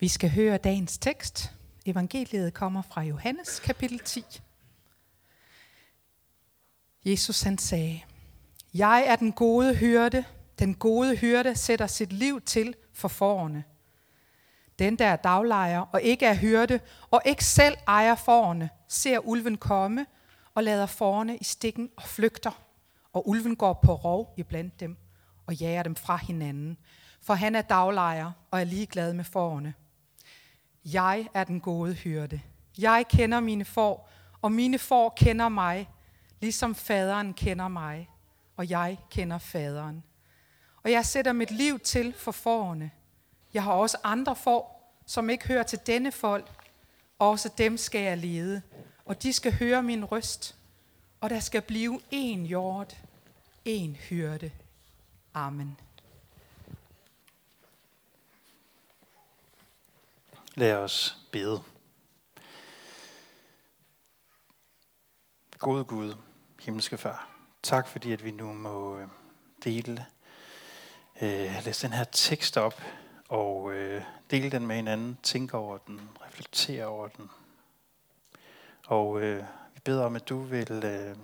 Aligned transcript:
Vi 0.00 0.08
skal 0.08 0.30
høre 0.30 0.56
dagens 0.56 0.98
tekst. 0.98 1.52
Evangeliet 1.86 2.54
kommer 2.54 2.82
fra 2.82 3.02
Johannes 3.02 3.60
kapitel 3.60 3.98
10. 3.98 4.24
Jesus 7.04 7.42
han 7.42 7.58
sagde, 7.58 8.00
Jeg 8.74 9.04
er 9.06 9.16
den 9.16 9.32
gode 9.32 9.74
hyrde. 9.74 10.24
Den 10.58 10.74
gode 10.74 11.16
hyrde 11.16 11.54
sætter 11.54 11.86
sit 11.86 12.12
liv 12.12 12.40
til 12.40 12.74
for 12.92 13.08
forerne. 13.08 13.64
Den, 14.78 14.98
der 14.98 15.06
er 15.06 15.16
daglejer 15.16 15.80
og 15.80 16.02
ikke 16.02 16.26
er 16.26 16.34
hyrde, 16.34 16.80
og 17.10 17.22
ikke 17.24 17.44
selv 17.44 17.76
ejer 17.86 18.14
forerne, 18.14 18.70
ser 18.88 19.18
ulven 19.18 19.56
komme 19.56 20.06
og 20.54 20.64
lader 20.64 20.86
forerne 20.86 21.36
i 21.36 21.44
stikken 21.44 21.90
og 21.96 22.02
flygter. 22.02 22.62
Og 23.12 23.28
ulven 23.28 23.56
går 23.56 23.72
på 23.72 23.94
rov 23.94 24.34
iblandt 24.36 24.80
dem 24.80 24.96
og 25.46 25.54
jager 25.54 25.82
dem 25.82 25.96
fra 25.96 26.16
hinanden, 26.16 26.76
for 27.20 27.34
han 27.34 27.54
er 27.54 27.62
daglejer 27.62 28.32
og 28.50 28.60
er 28.60 28.64
ligeglad 28.64 29.12
med 29.12 29.24
forerne. 29.24 29.74
Jeg 30.92 31.28
er 31.34 31.44
den 31.44 31.60
gode 31.60 31.94
hyrde. 31.94 32.40
Jeg 32.78 33.04
kender 33.08 33.40
mine 33.40 33.64
får, 33.64 34.10
og 34.42 34.52
mine 34.52 34.78
får 34.78 35.14
kender 35.16 35.48
mig, 35.48 35.88
ligesom 36.40 36.74
faderen 36.74 37.34
kender 37.34 37.68
mig, 37.68 38.10
og 38.56 38.70
jeg 38.70 38.98
kender 39.10 39.38
faderen. 39.38 40.02
Og 40.82 40.90
jeg 40.90 41.06
sætter 41.06 41.32
mit 41.32 41.50
liv 41.50 41.78
til 41.78 42.12
for 42.12 42.32
fårene. 42.32 42.90
Jeg 43.54 43.62
har 43.62 43.72
også 43.72 43.98
andre 44.04 44.36
får, 44.36 44.92
som 45.06 45.30
ikke 45.30 45.48
hører 45.48 45.62
til 45.62 45.78
denne 45.86 46.12
folk. 46.12 46.70
Også 47.18 47.50
dem 47.58 47.76
skal 47.76 48.00
jeg 48.00 48.18
lede, 48.18 48.62
og 49.04 49.22
de 49.22 49.32
skal 49.32 49.52
høre 49.52 49.82
min 49.82 50.04
røst. 50.04 50.56
Og 51.20 51.30
der 51.30 51.40
skal 51.40 51.62
blive 51.62 52.00
én 52.12 52.38
hjort, 52.38 52.96
én 53.68 53.96
hyrde. 54.08 54.50
Amen. 55.34 55.76
Lad 60.58 60.76
os 60.76 61.16
bede. 61.32 61.62
Gode 65.58 65.84
Gud, 65.84 66.14
himmelske 66.60 66.98
far, 66.98 67.28
tak 67.62 67.88
fordi 67.88 68.12
at 68.12 68.24
vi 68.24 68.30
nu 68.30 68.52
må 68.52 68.98
øh, 68.98 69.08
dele, 69.64 70.06
øh, 71.22 71.64
læse 71.64 71.86
den 71.86 71.96
her 71.96 72.04
tekst 72.04 72.56
op 72.56 72.82
og 73.28 73.72
øh, 73.72 74.02
dele 74.30 74.50
den 74.50 74.66
med 74.66 74.76
hinanden, 74.76 75.18
tænke 75.22 75.56
over 75.56 75.78
den, 75.78 76.10
reflektere 76.26 76.86
over 76.86 77.08
den. 77.08 77.30
Og 78.86 79.20
øh, 79.20 79.44
vi 79.74 79.80
beder 79.84 80.04
om, 80.04 80.16
at 80.16 80.28
du 80.28 80.40
vil 80.40 80.84
øh, 80.84 81.16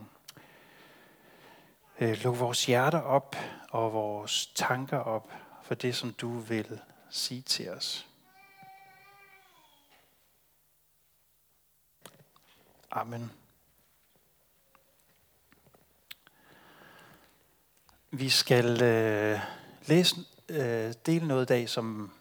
øh, 2.00 2.16
lukke 2.24 2.40
vores 2.40 2.66
hjerter 2.66 3.00
op 3.00 3.36
og 3.70 3.92
vores 3.92 4.46
tanker 4.46 4.98
op 4.98 5.32
for 5.62 5.74
det, 5.74 5.96
som 5.96 6.12
du 6.12 6.38
vil 6.38 6.80
sige 7.10 7.42
til 7.42 7.70
os. 7.70 8.11
Amen. 12.94 13.32
Vi 18.10 18.28
skal 18.28 18.82
øh, 18.82 19.40
læse 19.86 20.16
øh, 20.48 20.94
dele 21.06 21.26
noget 21.26 21.42
i 21.42 21.46
dag, 21.46 21.68
som 21.68 22.12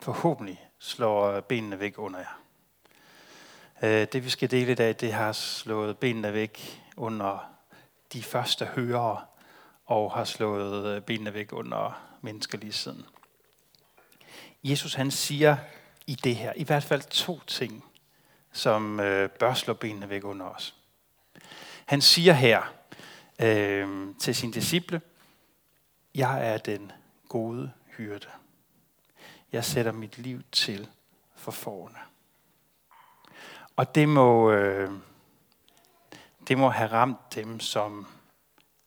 forhåbentlig 0.00 0.68
slår 0.78 1.40
benene 1.40 1.80
væk 1.80 1.98
under 1.98 2.18
jer. 2.18 2.42
Øh, 3.82 4.06
det 4.12 4.24
vi 4.24 4.30
skal 4.30 4.50
dele 4.50 4.72
i 4.72 4.74
dag, 4.74 4.96
det 5.00 5.12
har 5.12 5.32
slået 5.32 5.98
benene 5.98 6.32
væk 6.32 6.82
under 6.96 7.54
de 8.12 8.22
første 8.22 8.64
hørere, 8.64 9.24
og 9.86 10.12
har 10.12 10.24
slået 10.24 10.96
øh, 10.96 11.02
benene 11.02 11.34
væk 11.34 11.52
under 11.52 12.02
mennesker 12.20 12.58
lige 12.58 12.72
siden. 12.72 13.06
Jesus 14.64 14.94
han 14.94 15.10
siger 15.10 15.56
i 16.06 16.14
det 16.14 16.36
her, 16.36 16.52
i 16.56 16.64
hvert 16.64 16.84
fald 16.84 17.02
to 17.02 17.40
ting, 17.46 17.84
som 18.52 19.00
øh, 19.00 19.30
bør 19.30 19.54
slå 19.54 19.74
benene 19.74 20.08
væk 20.08 20.24
under 20.24 20.46
os. 20.46 20.74
Han 21.86 22.00
siger 22.00 22.32
her 22.32 22.62
øh, 23.42 24.14
til 24.18 24.34
sin 24.34 24.50
disciple, 24.50 25.00
jeg 26.14 26.52
er 26.52 26.58
den 26.58 26.92
gode 27.28 27.72
hyrde. 27.96 28.26
Jeg 29.52 29.64
sætter 29.64 29.92
mit 29.92 30.18
liv 30.18 30.42
til 30.52 30.88
for 31.34 31.50
forne. 31.50 31.98
Og 33.76 33.94
det 33.94 34.08
må, 34.08 34.50
øh, 34.50 34.90
det 36.48 36.58
må 36.58 36.68
have 36.68 36.90
ramt 36.92 37.34
dem 37.34 37.60
som 37.60 38.06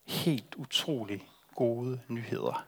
helt 0.06 0.56
utrolig 0.56 1.28
gode 1.56 2.00
nyheder. 2.08 2.66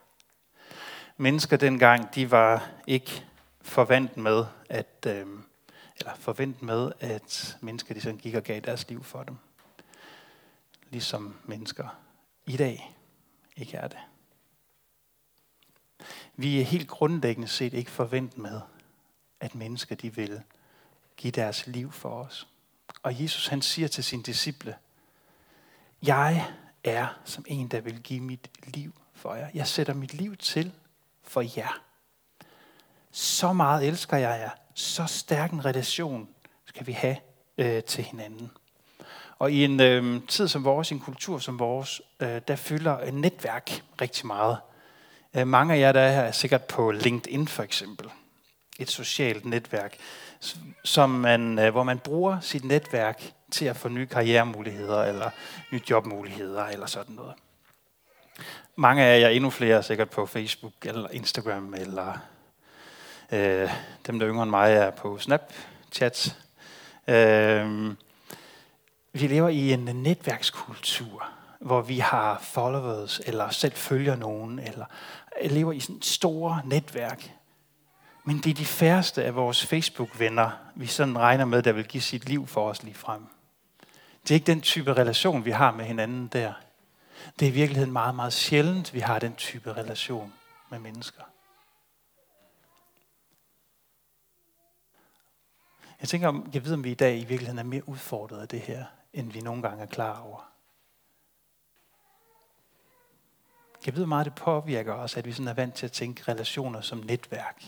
Mennesker 1.16 1.56
dengang, 1.56 2.14
de 2.14 2.30
var 2.30 2.68
ikke 2.86 3.24
forvandt 3.62 4.16
med, 4.16 4.44
at, 4.68 5.06
øh, 5.06 5.26
eller 5.98 6.14
forvent 6.14 6.62
med, 6.62 6.92
at 7.00 7.58
mennesker 7.60 7.94
de 7.94 8.00
sådan 8.00 8.18
gik 8.18 8.34
og 8.34 8.42
gav 8.42 8.60
deres 8.60 8.88
liv 8.88 9.04
for 9.04 9.22
dem. 9.22 9.36
Ligesom 10.90 11.36
mennesker 11.44 11.88
i 12.46 12.56
dag 12.56 12.96
ikke 13.56 13.76
er 13.76 13.88
det. 13.88 13.98
Vi 16.36 16.60
er 16.60 16.64
helt 16.64 16.88
grundlæggende 16.88 17.48
set 17.48 17.74
ikke 17.74 17.90
forvent 17.90 18.38
med, 18.38 18.60
at 19.40 19.54
mennesker 19.54 19.94
de 19.94 20.14
vil 20.14 20.42
give 21.16 21.30
deres 21.30 21.66
liv 21.66 21.92
for 21.92 22.24
os. 22.24 22.48
Og 23.02 23.22
Jesus 23.22 23.46
han 23.46 23.62
siger 23.62 23.88
til 23.88 24.04
sine 24.04 24.22
disciple, 24.22 24.76
jeg 26.02 26.52
er 26.84 27.08
som 27.24 27.44
en, 27.48 27.68
der 27.68 27.80
vil 27.80 28.02
give 28.02 28.20
mit 28.20 28.50
liv 28.64 28.92
for 29.14 29.34
jer. 29.34 29.50
Jeg 29.54 29.66
sætter 29.66 29.94
mit 29.94 30.14
liv 30.14 30.36
til 30.36 30.72
for 31.22 31.58
jer. 31.58 31.82
Så 33.10 33.52
meget 33.52 33.86
elsker 33.86 34.16
jeg 34.16 34.40
jer. 34.40 34.65
Så 34.78 35.06
stærk 35.06 35.52
en 35.52 35.64
relation 35.64 36.28
skal 36.66 36.86
vi 36.86 36.92
have 36.92 37.16
øh, 37.58 37.82
til 37.82 38.04
hinanden. 38.04 38.50
Og 39.38 39.52
i 39.52 39.64
en 39.64 39.80
øh, 39.80 40.20
tid 40.28 40.48
som 40.48 40.64
vores, 40.64 40.90
i 40.90 40.94
en 40.94 41.00
kultur 41.00 41.38
som 41.38 41.58
vores, 41.58 42.02
øh, 42.20 42.40
der 42.48 42.56
fylder 42.56 42.98
et 42.98 43.14
netværk 43.14 43.82
rigtig 44.00 44.26
meget. 44.26 44.58
Øh, 45.36 45.46
mange 45.46 45.74
af 45.74 45.78
jer, 45.78 45.92
der 45.92 46.00
er 46.00 46.12
her, 46.12 46.20
er 46.20 46.32
sikkert 46.32 46.64
på 46.64 46.90
LinkedIn 46.90 47.48
for 47.48 47.62
eksempel. 47.62 48.08
Et 48.78 48.90
socialt 48.90 49.44
netværk, 49.44 49.96
som 50.84 51.10
man, 51.10 51.58
øh, 51.58 51.70
hvor 51.70 51.82
man 51.82 51.98
bruger 51.98 52.40
sit 52.40 52.64
netværk 52.64 53.22
til 53.50 53.64
at 53.64 53.76
få 53.76 53.88
nye 53.88 54.06
karrieremuligheder, 54.06 55.04
eller 55.04 55.30
nye 55.72 55.80
jobmuligheder, 55.90 56.64
eller 56.64 56.86
sådan 56.86 57.14
noget. 57.14 57.34
Mange 58.76 59.04
af 59.04 59.20
jer, 59.20 59.28
endnu 59.28 59.50
flere, 59.50 59.76
er 59.76 59.82
sikkert 59.82 60.10
på 60.10 60.26
Facebook, 60.26 60.72
eller 60.84 61.08
Instagram, 61.10 61.74
eller 61.74 62.18
øh, 63.32 63.70
dem, 64.06 64.18
der 64.18 64.26
er 64.26 64.32
yngre 64.32 64.42
end 64.42 64.50
mig, 64.50 64.72
er 64.72 64.90
på 64.90 65.18
Snapchat. 65.18 66.36
Øh, 67.08 67.94
vi 69.12 69.26
lever 69.26 69.48
i 69.48 69.72
en 69.72 69.80
netværkskultur, 69.84 71.28
hvor 71.60 71.80
vi 71.80 71.98
har 71.98 72.38
followers, 72.42 73.20
eller 73.26 73.50
selv 73.50 73.72
følger 73.72 74.16
nogen, 74.16 74.58
eller 74.58 74.84
lever 75.42 75.72
i 75.72 75.80
sådan 75.80 76.02
store 76.02 76.60
netværk. 76.64 77.30
Men 78.24 78.38
det 78.38 78.50
er 78.50 78.54
de 78.54 78.64
færreste 78.64 79.24
af 79.24 79.34
vores 79.34 79.66
Facebook-venner, 79.66 80.50
vi 80.74 80.86
sådan 80.86 81.18
regner 81.18 81.44
med, 81.44 81.62
der 81.62 81.72
vil 81.72 81.84
give 81.84 82.02
sit 82.02 82.28
liv 82.28 82.46
for 82.46 82.68
os 82.68 82.82
lige 82.82 82.94
frem. 82.94 83.26
Det 84.22 84.30
er 84.30 84.34
ikke 84.34 84.46
den 84.46 84.60
type 84.60 84.92
relation, 84.92 85.44
vi 85.44 85.50
har 85.50 85.72
med 85.72 85.84
hinanden 85.84 86.26
der. 86.26 86.52
Det 87.38 87.46
er 87.46 87.50
i 87.50 87.54
virkeligheden 87.54 87.92
meget, 87.92 88.14
meget 88.14 88.32
sjældent, 88.32 88.94
vi 88.94 89.00
har 89.00 89.18
den 89.18 89.34
type 89.34 89.72
relation 89.72 90.32
med 90.70 90.78
mennesker. 90.78 91.22
Jeg 96.00 96.08
tænker, 96.08 96.42
jeg 96.54 96.64
ved, 96.64 96.72
om 96.72 96.84
vi 96.84 96.90
i 96.90 96.94
dag 96.94 97.18
i 97.18 97.24
virkeligheden 97.24 97.58
er 97.58 97.62
mere 97.62 97.88
udfordret 97.88 98.40
af 98.40 98.48
det 98.48 98.60
her, 98.60 98.84
end 99.12 99.32
vi 99.32 99.40
nogle 99.40 99.62
gange 99.62 99.82
er 99.82 99.86
klar 99.86 100.20
over. 100.20 100.52
Jeg 103.86 103.94
ved, 103.94 104.00
hvor 104.00 104.08
meget 104.08 104.24
det 104.24 104.34
påvirker 104.34 104.92
os, 104.92 105.16
at 105.16 105.24
vi 105.24 105.32
sådan 105.32 105.48
er 105.48 105.54
vant 105.54 105.74
til 105.74 105.86
at 105.86 105.92
tænke 105.92 106.22
relationer 106.28 106.80
som 106.80 106.98
netværk. 106.98 107.64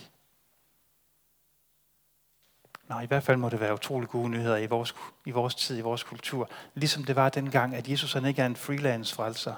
Nå, 2.88 3.00
i 3.00 3.06
hvert 3.06 3.22
fald 3.22 3.36
må 3.36 3.48
det 3.48 3.60
være 3.60 3.74
utrolig 3.74 4.08
gode 4.08 4.28
nyheder 4.28 4.56
i 4.56 4.66
vores, 4.66 4.94
i 5.24 5.30
vores 5.30 5.54
tid, 5.54 5.78
i 5.78 5.80
vores 5.80 6.02
kultur. 6.02 6.50
Ligesom 6.74 7.04
det 7.04 7.16
var 7.16 7.28
dengang, 7.28 7.74
at 7.74 7.88
Jesus 7.88 8.12
han 8.12 8.24
ikke 8.24 8.42
er 8.42 8.46
en 8.46 8.56
freelance 8.56 9.14
frelser. 9.14 9.54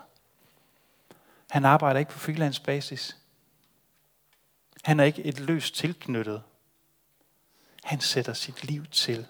Han 1.51 1.65
arbejder 1.65 2.01
ikke 2.01 2.13
på 2.13 2.19
freelance 2.19 2.63
basis. 2.63 3.17
Han 4.85 5.01
er 5.01 5.05
ikke 5.05 5.25
et 5.25 5.41
løst 5.41 5.75
tilknyttet. 5.75 6.43
Han 7.91 8.01
sætter 8.01 8.33
sit 8.33 8.65
liv 8.65 8.87
til. 8.87 9.27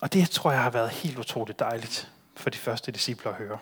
Og 0.00 0.12
det 0.12 0.30
tror 0.30 0.52
jeg 0.52 0.62
har 0.62 0.70
været 0.70 0.90
helt 0.90 1.18
utroligt 1.18 1.58
dejligt 1.58 2.12
for 2.36 2.50
de 2.50 2.58
første 2.58 2.92
disciple 2.92 3.30
at 3.30 3.36
høre. 3.36 3.58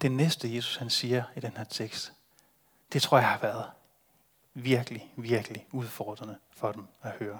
Det 0.00 0.12
næste, 0.12 0.54
Jesus 0.54 0.76
han 0.76 0.90
siger 0.90 1.24
i 1.36 1.40
den 1.40 1.56
her 1.56 1.64
tekst, 1.64 2.12
det 2.92 3.02
tror 3.02 3.18
jeg 3.18 3.28
har 3.28 3.38
været 3.38 3.70
virkelig, 4.54 5.12
virkelig 5.16 5.66
udfordrende 5.72 6.38
for 6.50 6.72
dem 6.72 6.86
at 7.02 7.10
høre. 7.10 7.38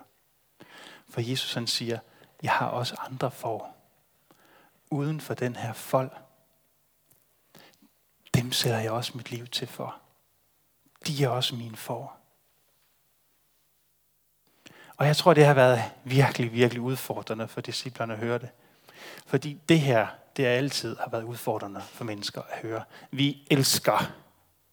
For 1.09 1.21
Jesus 1.21 1.55
han 1.55 1.67
siger, 1.67 1.99
jeg 2.43 2.53
har 2.53 2.67
også 2.67 2.97
andre 2.99 3.31
for 3.31 3.72
uden 4.93 5.21
for 5.21 5.35
den 5.35 5.57
her 5.57 5.73
fold, 5.73 6.11
dem 8.35 8.53
sætter 8.53 8.79
jeg 8.79 8.91
også 8.91 9.13
mit 9.15 9.31
liv 9.31 9.47
til 9.47 9.69
for. 9.69 9.97
De 11.07 11.25
er 11.25 11.29
også 11.29 11.55
mine 11.55 11.77
for. 11.77 12.17
Og 14.97 15.07
jeg 15.07 15.17
tror, 15.17 15.35
det 15.35 15.45
har 15.45 15.55
været 15.55 15.83
virkelig, 16.05 16.53
virkelig 16.53 16.81
udfordrende 16.81 17.49
for 17.49 17.61
disciplerne 17.61 18.13
at 18.13 18.19
høre 18.19 18.39
det. 18.39 18.51
Fordi 19.27 19.61
det 19.69 19.81
her, 19.81 20.07
det 20.37 20.45
har 20.45 20.53
altid 20.53 20.97
har 20.97 21.09
været 21.11 21.23
udfordrende 21.23 21.81
for 21.81 22.05
mennesker 22.05 22.43
at 22.43 22.59
høre. 22.59 22.85
Vi 23.11 23.47
elsker, 23.51 24.13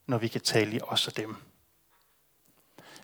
når 0.07 0.17
vi 0.17 0.27
kan 0.27 0.41
tale 0.41 0.75
i 0.75 0.79
os 0.83 1.07
og 1.07 1.17
dem. 1.17 1.35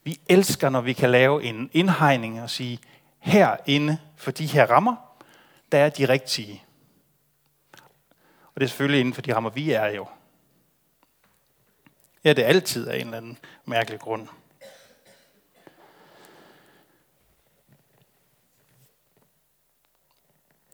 Vi 0.03 0.19
elsker, 0.29 0.69
når 0.69 0.81
vi 0.81 0.93
kan 0.93 1.11
lave 1.11 1.43
en 1.43 1.69
indhegning 1.73 2.41
og 2.41 2.49
sige, 2.49 2.79
herinde 3.19 3.99
for 4.15 4.31
de 4.31 4.45
her 4.45 4.65
rammer, 4.65 4.95
der 5.71 5.77
er 5.77 5.89
de 5.89 6.09
rigtige. 6.09 6.64
Og 8.55 8.61
det 8.61 8.65
er 8.65 8.69
selvfølgelig 8.69 8.99
inden 8.99 9.13
for 9.13 9.21
de 9.21 9.35
rammer, 9.35 9.49
vi 9.49 9.71
er 9.71 9.85
jo. 9.85 10.07
Ja, 12.23 12.33
det 12.33 12.43
er 12.43 12.47
altid 12.47 12.87
af 12.87 12.95
en 12.95 13.01
eller 13.01 13.17
anden 13.17 13.37
mærkelig 13.65 13.99
grund. 13.99 14.27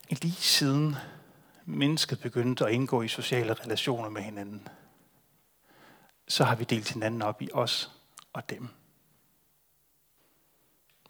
Lige 0.09 0.33
siden 0.33 0.95
mennesket 1.65 2.19
begyndte 2.19 2.65
at 2.65 2.71
indgå 2.71 3.01
i 3.01 3.07
sociale 3.07 3.53
relationer 3.53 4.09
med 4.09 4.21
hinanden, 4.21 4.67
så 6.27 6.43
har 6.43 6.55
vi 6.55 6.63
delt 6.63 6.93
hinanden 6.93 7.21
op 7.21 7.41
i 7.41 7.49
os 7.53 7.91
og 8.33 8.49
dem. 8.49 8.67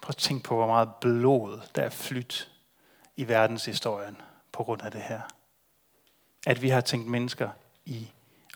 Prøv 0.01 0.09
at 0.09 0.17
tænke 0.17 0.43
på, 0.43 0.55
hvor 0.55 0.67
meget 0.67 0.89
blod, 1.01 1.61
der 1.75 1.81
er 1.81 1.89
flydt 1.89 2.51
i 3.15 3.27
verdenshistorien 3.27 4.21
på 4.51 4.63
grund 4.63 4.81
af 4.81 4.91
det 4.91 5.01
her. 5.01 5.21
At 6.47 6.61
vi 6.61 6.69
har 6.69 6.81
tænkt 6.81 7.07
mennesker 7.07 7.49
i 7.85 8.11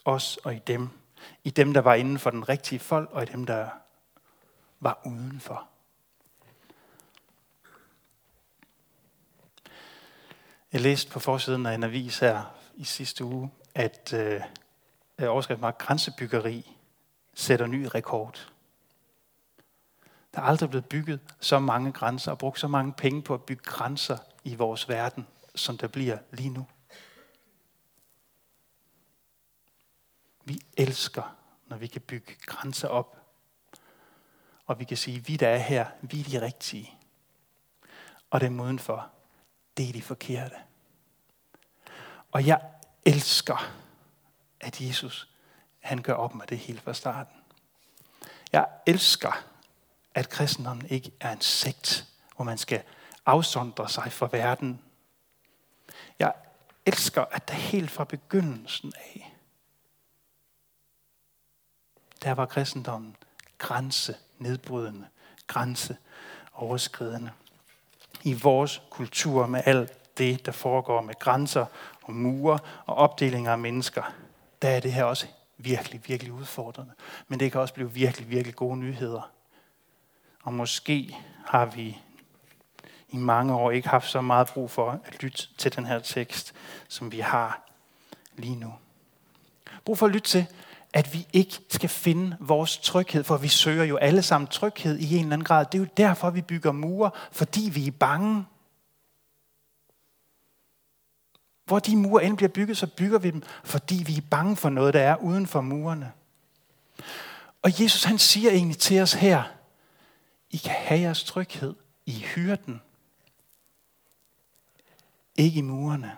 os 0.06 0.38
og 0.38 0.56
i 0.56 0.60
dem. 0.60 0.90
I 1.44 1.50
dem, 1.50 1.74
der 1.74 1.82
var 1.82 1.94
inden 1.94 2.20
for 2.20 2.30
den 2.30 2.50
rigtige 2.50 2.80
folk, 2.80 3.10
og 3.12 3.24
i 3.24 3.26
dem, 3.26 3.46
der 3.46 3.70
var 4.80 5.02
udenfor. 5.06 5.68
Jeg 10.74 10.82
læste 10.82 11.12
på 11.12 11.20
forsiden 11.20 11.66
af 11.66 11.74
en 11.74 11.84
avis 11.84 12.20
her 12.20 12.56
i 12.76 12.84
sidste 12.84 13.26
uge, 13.26 13.52
at 13.76 14.14
øh, 14.14 14.42
overskriften 15.30 15.62
var, 15.62 15.72
grænsebyggeri 15.72 16.76
sætter 17.34 17.68
ny 17.68 17.88
rekord. 17.96 18.52
Der 20.34 20.42
er 20.42 20.46
aldrig 20.46 20.70
blevet 20.70 20.86
bygget 20.86 21.20
så 21.40 21.60
mange 21.60 21.92
grænser 21.92 22.32
og 22.32 22.38
brugt 22.38 22.60
så 22.60 22.68
mange 22.68 22.94
penge 22.94 23.22
på 23.22 23.34
at 23.34 23.44
bygge 23.44 23.64
grænser 23.64 24.18
i 24.44 24.56
vores 24.56 24.90
verden, 24.90 25.28
som 25.56 25.78
der 25.78 25.88
bliver 25.88 26.18
lige 26.32 26.50
nu. 26.50 26.66
Vi 30.46 30.62
elsker, 30.78 31.36
når 31.68 31.78
vi 31.78 31.88
kan 31.88 32.02
bygge 32.02 32.36
grænser 32.46 32.88
op. 32.88 33.18
Og 34.66 34.80
vi 34.80 34.84
kan 34.84 34.98
sige, 34.98 35.26
vi 35.26 35.36
der 35.36 35.48
er 35.48 35.58
her, 35.58 35.86
vi 36.02 36.20
er 36.20 36.24
de 36.24 36.42
rigtige. 36.46 36.94
Og 38.30 38.42
dem 38.42 38.60
udenfor, 38.60 39.10
det 39.78 39.90
er 39.90 39.94
de 39.94 40.02
forkerte. 40.02 40.56
Og 42.32 42.48
jeg 42.48 42.62
elsker, 43.06 43.72
at 44.60 44.82
Jesus 44.82 45.30
han 45.80 46.02
gør 46.02 46.14
op 46.14 46.36
med 46.36 46.48
det 46.48 46.58
helt 46.58 46.82
fra 46.82 46.94
starten. 46.94 47.36
Jeg 48.52 48.68
elsker, 48.86 49.46
at 50.14 50.30
kristendommen 50.30 50.86
ikke 50.90 51.12
er 51.20 51.32
en 51.32 51.42
sekt, 51.42 52.06
hvor 52.36 52.46
man 52.46 52.58
skal 52.58 52.84
afsondre 53.26 53.90
sig 53.90 54.12
fra 54.12 54.30
verden. 54.32 54.82
Jeg 56.20 56.34
elsker, 56.86 57.26
at 57.32 57.48
der 57.48 57.54
helt 57.54 57.92
fra 57.92 58.04
begyndelsen 58.04 58.94
af, 58.96 59.35
der 62.25 62.31
var 62.33 62.45
kristendommen 62.45 63.16
grænse 63.57 64.16
nedbrydende, 64.39 65.06
grænse 65.48 65.98
overskridende. 66.54 67.31
I 68.24 68.33
vores 68.33 68.81
kultur 68.89 69.48
med 69.48 69.62
alt 69.66 70.18
det, 70.18 70.45
der 70.45 70.51
foregår 70.51 71.01
med 71.01 71.16
grænser 71.19 71.66
og 72.04 72.13
mure 72.13 72.60
og 72.86 72.95
opdelinger 72.95 73.51
af 73.51 73.60
mennesker, 73.60 74.13
der 74.62 74.69
er 74.69 74.80
det 74.80 74.94
her 74.94 75.04
også 75.04 75.27
virkelig, 75.57 76.01
virkelig 76.07 76.33
udfordrende. 76.33 76.92
Men 77.27 77.39
det 77.39 77.51
kan 77.51 77.62
også 77.62 77.74
blive 77.74 77.92
virkelig, 77.92 78.30
virkelig 78.30 78.56
gode 78.56 78.77
nyheder. 78.77 79.31
Og 80.44 80.54
måske 80.54 81.18
har 81.45 81.66
vi 81.66 82.01
i 83.10 83.18
mange 83.18 83.54
år 83.56 83.72
ikke 83.72 83.89
haft 83.89 84.10
så 84.10 84.22
meget 84.22 84.48
brug 84.48 84.72
for 84.72 84.92
at 84.92 85.24
lytte 85.24 85.48
til 85.57 85.75
den 85.75 85.86
her 85.86 86.00
tekst, 86.00 86.54
som 86.88 87.12
vi 87.12 87.19
har 87.19 87.62
lige 88.36 88.56
nu. 88.56 88.74
Brug 89.86 89.98
for 89.98 90.06
at 90.06 90.12
lytte 90.12 90.30
til, 90.30 90.48
at 90.96 91.14
vi 91.14 91.28
ikke 91.34 91.60
skal 91.70 91.90
finde 91.90 92.38
vores 92.40 92.78
tryghed, 92.78 93.24
for 93.24 93.38
vi 93.38 93.48
søger 93.48 93.84
jo 93.84 93.98
alle 93.98 94.22
sammen 94.22 94.48
tryghed 94.48 95.00
i 95.00 95.16
en 95.16 95.20
eller 95.20 95.34
anden 95.34 95.46
grad. 95.46 95.66
Det 95.66 95.76
er 95.78 95.80
jo 95.80 95.90
derfor, 95.98 96.30
vi 96.30 96.42
bygger 96.42 96.72
mure, 96.72 97.12
fordi 97.32 97.70
vi 97.74 97.88
er 97.88 97.92
bange. 97.92 98.46
Hvor 101.66 101.80
de 101.80 101.96
mure 101.96 102.24
end 102.24 102.38
bliver 102.38 102.50
bygget, 102.50 102.78
så 102.78 102.88
bygger 102.88 103.20
vi 103.20 103.32
dem, 103.32 103.44
fordi 103.64 104.04
vi 104.06 104.18
er 104.18 104.22
bange 104.32 104.56
for 104.56 104.70
noget, 104.70 104.94
der 104.94 105.00
er 105.00 105.16
uden 105.16 105.48
for 105.48 105.62
murene. 105.62 106.12
Og 107.62 107.82
Jesus 107.82 108.04
han 108.04 108.18
siger 108.18 108.52
egentlig 108.52 108.78
til 108.78 109.02
os 109.02 109.14
her, 109.14 109.44
I 110.50 110.58
kan 110.58 110.76
have 110.76 111.00
jeres 111.00 111.24
tryghed 111.24 111.76
i 112.06 112.20
hyrden, 112.20 112.82
ikke 115.36 115.60
i 115.60 115.62
murene. 115.62 116.12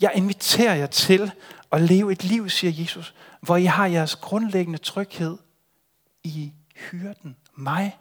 Jeg 0.00 0.12
inviterer 0.14 0.74
jer 0.74 0.86
til 0.86 1.32
at 1.72 1.80
leve 1.80 2.12
et 2.12 2.24
liv, 2.24 2.48
siger 2.48 2.82
Jesus, 2.82 3.14
hvor 3.40 3.56
I 3.56 3.64
har 3.64 3.86
jeres 3.86 4.16
grundlæggende 4.16 4.78
tryghed 4.78 5.38
i 6.24 6.52
hyrden, 6.74 7.36
mig, 7.54 7.98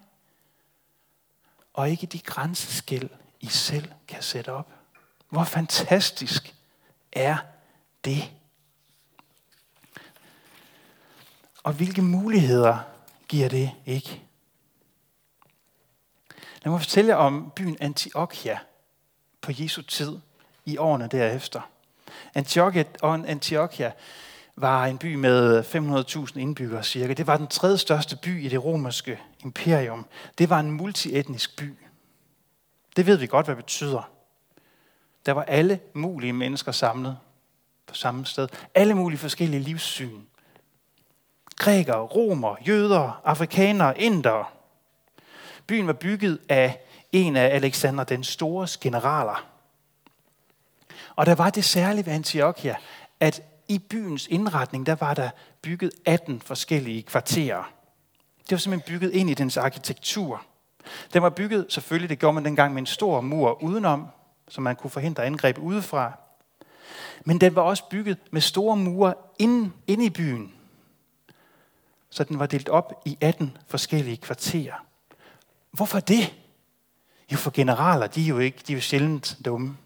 og 1.74 1.90
ikke 1.90 2.08
de 2.08 2.20
grænseskæld, 2.20 3.10
I 3.40 3.48
selv 3.48 3.92
kan 4.08 4.24
sætte 4.24 4.54
op. 4.54 4.74
Hvor 5.30 5.44
fantastisk 5.44 6.56
er 7.12 7.38
det? 8.06 8.32
Og 11.64 11.74
hvilke 11.74 12.02
muligheder 12.02 12.78
giver 13.28 13.50
det 13.50 13.72
ikke? 13.86 14.22
Lad 16.64 16.72
mig 16.72 16.82
fortælle 16.82 17.10
jer 17.10 17.16
om 17.16 17.52
byen 17.56 17.78
Antiochia 17.80 18.60
på 19.42 19.52
Jesu 19.56 19.82
tid 19.82 20.20
i 20.66 20.78
årene 20.78 21.08
derefter. 21.08 21.62
Antiochia, 22.36 23.92
var 24.56 24.86
en 24.86 24.98
by 24.98 25.16
med 25.16 25.64
500.000 25.64 26.40
indbyggere 26.40 26.84
cirka. 26.84 27.14
Det 27.14 27.28
var 27.28 27.38
den 27.38 27.48
tredje 27.48 27.78
største 27.78 28.16
by 28.16 28.44
i 28.46 28.50
det 28.50 28.64
romerske 28.64 29.20
imperium. 29.44 30.06
Det 30.38 30.50
var 30.50 30.60
en 30.60 30.72
multietnisk 30.72 31.58
by. 31.58 31.78
Det 32.96 33.06
ved 33.06 33.18
vi 33.18 33.28
godt, 33.28 33.46
hvad 33.46 33.56
det 33.56 33.66
betyder. 33.66 34.10
Der 35.26 35.32
var 35.32 35.44
alle 35.44 35.80
mulige 35.94 36.34
mennesker 36.34 36.72
samlet 36.72 37.18
på 37.88 37.96
samme 37.96 38.26
sted. 38.26 38.48
Alle 38.76 38.94
mulige 38.94 39.20
forskellige 39.20 39.64
livssyn. 39.64 40.22
Grækere, 41.56 42.02
romer, 42.02 42.56
jøder, 42.68 43.22
afrikanere, 43.26 44.02
indere. 44.02 44.46
Byen 45.68 45.88
var 45.88 45.94
bygget 45.94 46.40
af 46.50 46.80
en 47.12 47.36
af 47.36 47.56
Alexander 47.56 48.04
den 48.04 48.24
Stores 48.24 48.78
generaler. 48.78 49.46
Og 51.20 51.26
der 51.26 51.36
var 51.36 51.50
det 51.50 51.66
særlige 51.66 52.06
ved 52.06 52.14
Antiochia, 52.14 52.76
at 53.20 53.42
i 53.68 53.80
byens 53.80 54.28
indretning, 54.28 54.86
der 54.86 54.96
var 54.96 55.14
der 55.14 55.30
bygget 55.62 55.92
18 56.06 56.42
forskellige 56.42 57.04
kvarterer. 57.04 57.72
Det 58.40 58.52
var 58.52 58.58
simpelthen 58.58 58.94
bygget 58.94 59.12
ind 59.12 59.30
i 59.30 59.34
dens 59.34 59.58
arkitektur. 59.58 60.46
Den 61.14 61.22
var 61.22 61.30
bygget, 61.30 61.66
selvfølgelig 61.70 62.10
det 62.10 62.20
gjorde 62.20 62.34
man 62.34 62.46
dengang, 62.46 62.74
med 62.74 62.82
en 62.82 62.86
stor 62.86 63.22
mur 63.22 63.64
udenom, 63.64 64.08
så 64.48 64.62
man 64.62 64.76
kunne 64.76 64.92
forhindre 64.92 65.26
angreb 65.26 65.58
udefra. 65.58 66.12
Men 67.26 67.42
den 67.42 67.56
var 67.56 67.62
også 67.62 67.84
bygget 67.90 68.18
med 68.32 68.42
store 68.42 68.78
mure 68.78 69.14
inde, 69.40 69.72
inde 69.88 70.06
i 70.06 70.10
byen. 70.10 70.54
Så 72.10 72.24
den 72.24 72.40
var 72.40 72.46
delt 72.46 72.70
op 72.70 73.02
i 73.06 73.18
18 73.22 73.58
forskellige 73.68 74.18
kvarterer. 74.18 74.86
Hvorfor 75.72 76.00
det? 76.00 76.36
Jo, 77.32 77.38
for 77.38 77.52
generaler, 77.52 78.08
de 78.08 78.24
er 78.24 78.28
jo 78.28 78.40
ikke, 78.40 78.64
de 78.68 78.74
er 78.74 78.78
jo 78.78 78.82
sjældent 78.82 79.38
dumme. 79.46 79.78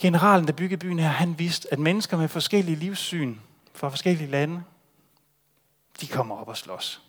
Generalen, 0.00 0.46
der 0.46 0.52
byggede 0.52 0.80
byen 0.80 0.98
her, 0.98 1.08
han 1.08 1.38
vidste, 1.38 1.72
at 1.72 1.78
mennesker 1.78 2.16
med 2.16 2.28
forskellige 2.28 2.76
livssyn 2.76 3.36
fra 3.74 3.88
forskellige 3.88 4.30
lande, 4.30 4.62
de 6.00 6.06
kommer 6.06 6.36
op 6.36 6.48
og 6.48 6.56
slås. 6.56 7.02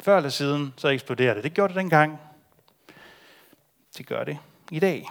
Før 0.00 0.16
eller 0.16 0.30
siden, 0.30 0.74
så 0.76 0.88
eksploderer 0.88 1.34
det. 1.34 1.44
Det 1.44 1.54
gjorde 1.54 1.74
det 1.74 1.78
dengang. 1.80 2.18
Det 3.98 4.06
gør 4.06 4.24
det 4.24 4.38
i 4.70 4.78
dag. 4.78 5.10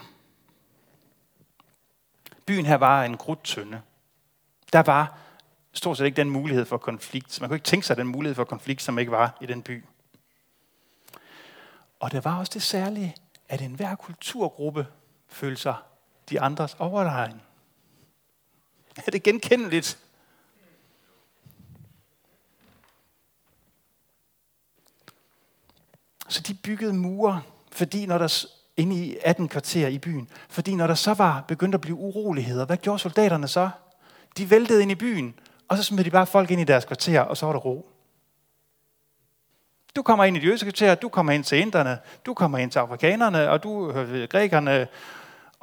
Byen 2.45 2.65
her 2.65 2.75
var 2.75 3.03
en 3.03 3.17
krudtønde. 3.17 3.81
Der 4.73 4.81
var 4.81 5.17
stort 5.73 5.97
set 5.97 6.05
ikke 6.05 6.15
den 6.15 6.29
mulighed 6.29 6.65
for 6.65 6.77
konflikt. 6.77 7.41
Man 7.41 7.49
kunne 7.49 7.57
ikke 7.57 7.65
tænke 7.65 7.87
sig 7.87 7.97
den 7.97 8.07
mulighed 8.07 8.35
for 8.35 8.43
konflikt, 8.43 8.81
som 8.81 8.99
ikke 8.99 9.11
var 9.11 9.37
i 9.41 9.45
den 9.45 9.61
by. 9.61 9.83
Og 11.99 12.11
der 12.11 12.21
var 12.21 12.39
også 12.39 12.51
det 12.53 12.63
særlige, 12.63 13.15
at 13.49 13.61
enhver 13.61 13.95
kulturgruppe 13.95 14.87
føle 15.33 15.57
sig 15.57 15.75
de 16.29 16.41
andres 16.41 16.75
overlegen. 16.79 17.41
Er 19.05 19.11
det 19.11 19.23
genkendeligt? 19.23 19.97
Så 26.27 26.41
de 26.41 26.53
byggede 26.53 26.93
mure, 26.93 27.41
fordi 27.71 28.05
når 28.05 28.17
der 28.17 28.45
inde 28.77 29.05
i 29.05 29.17
18 29.25 29.47
kvarter 29.47 29.87
i 29.87 29.97
byen, 29.97 30.29
fordi 30.49 30.75
når 30.75 30.87
der 30.87 30.95
så 30.95 31.13
var 31.13 31.45
begyndt 31.47 31.75
at 31.75 31.81
blive 31.81 31.95
uroligheder, 31.95 32.65
hvad 32.65 32.77
gjorde 32.77 32.99
soldaterne 32.99 33.47
så? 33.47 33.69
De 34.37 34.49
væltede 34.49 34.81
ind 34.81 34.91
i 34.91 34.95
byen, 34.95 35.35
og 35.67 35.77
så 35.77 35.83
smed 35.83 36.03
de 36.03 36.11
bare 36.11 36.27
folk 36.27 36.51
ind 36.51 36.61
i 36.61 36.63
deres 36.63 36.85
kvarter, 36.85 37.21
og 37.21 37.37
så 37.37 37.45
var 37.45 37.53
der 37.53 37.59
ro. 37.59 37.89
Du 39.95 40.01
kommer 40.01 40.25
ind 40.25 40.37
i 40.37 40.39
de 40.39 40.45
jødiske 40.45 40.65
kvarter, 40.65 40.95
du 40.95 41.09
kommer 41.09 41.31
ind 41.31 41.43
til 41.43 41.57
inderne, 41.57 41.99
du 42.25 42.33
kommer 42.33 42.57
ind 42.57 42.71
til 42.71 42.79
afrikanerne, 42.79 43.49
og 43.49 43.63
du 43.63 43.89
øh, 43.89 44.09
hører 44.09 44.27
grækerne, 44.27 44.87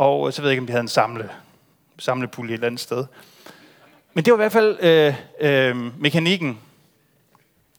og 0.00 0.32
så 0.32 0.42
ved 0.42 0.48
jeg 0.48 0.52
ikke, 0.52 0.60
om 0.60 0.66
vi 0.66 0.72
havde 0.72 0.80
en 0.80 0.88
samle, 0.88 1.30
samlepulje 1.98 2.50
et 2.50 2.54
eller 2.54 2.66
andet 2.66 2.80
sted. 2.80 3.06
Men 4.14 4.24
det 4.24 4.32
var 4.32 4.36
i 4.36 4.42
hvert 4.42 4.52
fald 4.52 4.78
øh, 4.80 5.14
øh, 5.40 6.00
mekanikken. 6.00 6.60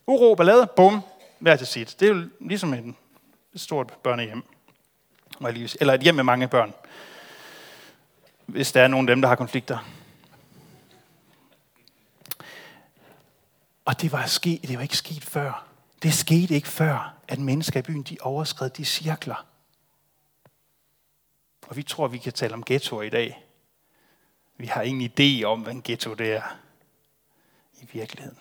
Uro, 0.08 0.36
ballade, 0.36 0.68
bum, 0.76 1.02
hver 1.40 1.56
til 1.56 1.68
sit. 1.68 1.96
Det 2.00 2.10
er 2.10 2.14
jo 2.14 2.24
ligesom 2.40 2.74
et 2.74 2.94
stort 3.56 3.94
børnehjem. 4.04 4.44
Eller 5.80 5.94
et 5.94 6.02
hjem 6.02 6.16
med 6.16 6.24
mange 6.24 6.48
børn. 6.48 6.74
Hvis 8.46 8.72
der 8.72 8.82
er 8.82 8.88
nogen 8.88 9.10
af 9.10 9.16
dem, 9.16 9.22
der 9.22 9.30
har 9.30 9.36
konflikter. 9.36 9.78
Og 13.86 14.02
det 14.02 14.12
var, 14.12 14.26
sket, 14.26 14.62
det 14.62 14.78
var 14.78 14.84
ikke 14.84 14.98
sket 14.98 15.24
før. 15.24 15.66
Det 16.04 16.14
skete 16.14 16.56
ikke 16.56 16.68
før, 16.68 17.14
at 17.28 17.40
mennesker 17.40 17.80
i 17.80 17.84
byen 17.84 18.04
de 18.04 18.18
overskred 18.22 18.70
de 18.70 18.86
cirkler. 18.86 19.46
Og 21.72 21.78
vi 21.78 21.84
tror, 21.84 22.08
vi 22.08 22.18
kan 22.18 22.34
tale 22.34 22.54
om 22.54 22.64
ghettoer 22.64 23.02
i 23.02 23.10
dag. 23.10 23.46
Vi 24.58 24.66
har 24.66 24.82
ingen 24.82 25.12
idé 25.12 25.44
om, 25.44 25.62
hvad 25.62 25.74
en 25.74 25.82
ghetto 25.82 26.14
det 26.14 26.34
er 26.34 26.58
i 27.82 27.88
virkeligheden. 27.92 28.38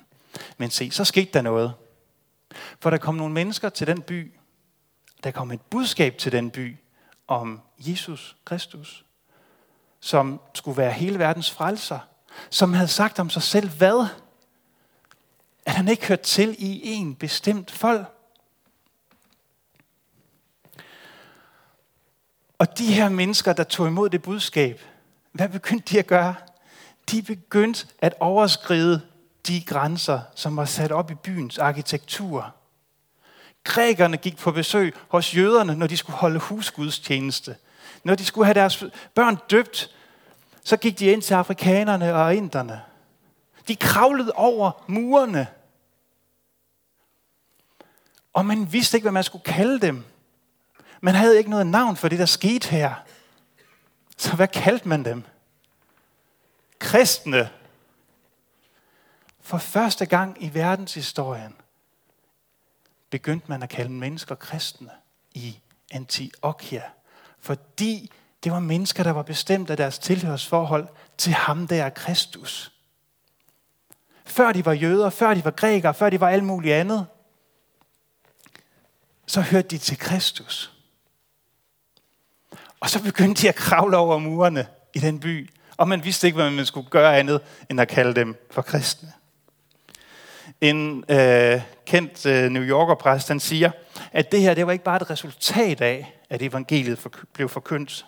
Men 0.56 0.70
se, 0.70 0.90
så 0.90 1.04
skete 1.04 1.30
der 1.32 1.42
noget. 1.42 1.74
For 2.80 2.90
der 2.90 2.98
kom 2.98 3.14
nogle 3.14 3.34
mennesker 3.34 3.68
til 3.68 3.86
den 3.86 4.02
by. 4.02 4.34
Der 5.24 5.30
kom 5.30 5.50
et 5.50 5.60
budskab 5.60 6.18
til 6.18 6.32
den 6.32 6.50
by 6.50 6.76
om 7.26 7.60
Jesus 7.78 8.36
Kristus, 8.44 9.04
som 10.00 10.40
skulle 10.54 10.76
være 10.76 10.92
hele 10.92 11.18
verdens 11.18 11.50
frelser. 11.50 11.98
Som 12.50 12.72
havde 12.72 12.88
sagt 12.88 13.18
om 13.18 13.30
sig 13.30 13.42
selv, 13.42 13.68
hvad? 13.68 14.06
At 15.66 15.72
han 15.72 15.88
ikke 15.88 16.06
hørte 16.06 16.22
til 16.22 16.56
i 16.58 16.80
en 16.84 17.14
bestemt 17.14 17.70
folk. 17.70 18.06
Og 22.60 22.78
de 22.78 22.92
her 22.92 23.08
mennesker, 23.08 23.52
der 23.52 23.64
tog 23.64 23.86
imod 23.86 24.10
det 24.10 24.22
budskab, 24.22 24.80
hvad 25.32 25.48
begyndte 25.48 25.94
de 25.94 25.98
at 25.98 26.06
gøre? 26.06 26.34
De 27.10 27.22
begyndte 27.22 27.86
at 27.98 28.14
overskride 28.20 29.00
de 29.46 29.64
grænser, 29.64 30.20
som 30.34 30.56
var 30.56 30.64
sat 30.64 30.92
op 30.92 31.10
i 31.10 31.14
byens 31.14 31.58
arkitektur. 31.58 32.54
Grækerne 33.64 34.16
gik 34.16 34.36
på 34.36 34.50
besøg 34.50 34.94
hos 35.08 35.36
jøderne, 35.36 35.74
når 35.74 35.86
de 35.86 35.96
skulle 35.96 36.16
holde 36.16 36.38
husgudstjeneste. 36.38 37.56
Når 38.04 38.14
de 38.14 38.24
skulle 38.24 38.44
have 38.44 38.54
deres 38.54 38.84
børn 39.14 39.38
døbt, 39.50 39.94
så 40.64 40.76
gik 40.76 40.98
de 40.98 41.06
ind 41.06 41.22
til 41.22 41.34
afrikanerne 41.34 42.14
og 42.14 42.34
inderne. 42.34 42.82
De 43.68 43.76
kravlede 43.76 44.32
over 44.32 44.84
murene. 44.86 45.46
Og 48.32 48.46
man 48.46 48.72
vidste 48.72 48.96
ikke, 48.96 49.04
hvad 49.04 49.12
man 49.12 49.24
skulle 49.24 49.44
kalde 49.44 49.80
dem. 49.80 50.04
Man 51.00 51.14
havde 51.14 51.38
ikke 51.38 51.50
noget 51.50 51.66
navn 51.66 51.96
for 51.96 52.08
det, 52.08 52.18
der 52.18 52.26
skete 52.26 52.68
her. 52.68 52.94
Så 54.16 54.36
hvad 54.36 54.48
kaldte 54.48 54.88
man 54.88 55.04
dem? 55.04 55.24
Kristne. 56.78 57.50
For 59.40 59.58
første 59.58 60.06
gang 60.06 60.42
i 60.42 60.54
verdenshistorien 60.54 61.54
begyndte 63.10 63.46
man 63.48 63.62
at 63.62 63.68
kalde 63.68 63.90
mennesker 63.90 64.34
kristne 64.34 64.90
i 65.34 65.58
Antiochia. 65.90 66.82
Fordi 67.40 68.10
det 68.44 68.52
var 68.52 68.60
mennesker, 68.60 69.02
der 69.02 69.10
var 69.10 69.22
bestemt 69.22 69.70
af 69.70 69.76
deres 69.76 69.98
tilhørsforhold 69.98 70.88
til 71.18 71.32
ham 71.32 71.66
der 71.66 71.90
Kristus. 71.90 72.72
Før 74.24 74.52
de 74.52 74.64
var 74.64 74.72
jøder, 74.72 75.10
før 75.10 75.34
de 75.34 75.44
var 75.44 75.50
grækere, 75.50 75.94
før 75.94 76.10
de 76.10 76.20
var 76.20 76.28
alt 76.28 76.44
muligt 76.44 76.74
andet, 76.74 77.06
så 79.26 79.40
hørte 79.40 79.68
de 79.68 79.78
til 79.78 79.98
Kristus. 79.98 80.79
Og 82.80 82.90
så 82.90 83.02
begyndte 83.02 83.42
de 83.42 83.48
at 83.48 83.54
kravle 83.54 83.96
over 83.96 84.18
murene 84.18 84.66
i 84.94 84.98
den 84.98 85.20
by. 85.20 85.50
Og 85.76 85.88
man 85.88 86.04
vidste 86.04 86.26
ikke, 86.26 86.36
hvad 86.36 86.50
man 86.50 86.66
skulle 86.66 86.90
gøre 86.90 87.18
andet, 87.18 87.40
end 87.70 87.80
at 87.80 87.88
kalde 87.88 88.14
dem 88.14 88.46
for 88.50 88.62
kristne. 88.62 89.12
En 90.60 91.04
øh, 91.08 91.62
kendt 91.86 92.26
øh, 92.26 92.50
New 92.50 92.62
Yorker 92.62 92.94
præst, 92.94 93.28
han 93.28 93.40
siger, 93.40 93.70
at 94.12 94.32
det 94.32 94.40
her 94.40 94.54
det 94.54 94.66
var 94.66 94.72
ikke 94.72 94.84
bare 94.84 94.96
et 94.96 95.10
resultat 95.10 95.80
af, 95.80 96.14
at 96.30 96.42
evangeliet 96.42 96.98
for, 96.98 97.12
blev 97.32 97.48
forkyndt. 97.48 98.06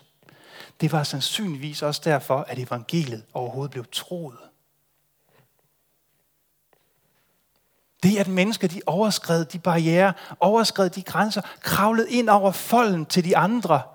Det 0.81 0.91
var 0.91 1.03
sandsynligvis 1.03 1.81
også 1.81 2.01
derfor, 2.05 2.45
at 2.47 2.59
evangeliet 2.59 3.23
overhovedet 3.33 3.71
blev 3.71 3.85
troet. 3.91 4.37
Det 8.03 8.17
at 8.17 8.27
mennesker 8.27 8.67
de 8.67 8.81
overskred 8.85 9.45
de 9.45 9.59
barriere, 9.59 10.13
overskred 10.39 10.89
de 10.89 11.03
grænser, 11.03 11.41
kravlede 11.61 12.11
ind 12.11 12.29
over 12.29 12.51
folden 12.51 13.05
til 13.05 13.23
de 13.23 13.37
andre– 13.37 13.81